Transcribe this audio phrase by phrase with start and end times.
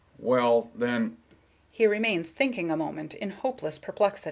[0.17, 4.19] Well, then"—He remains thinking a moment in hopeless perplexity.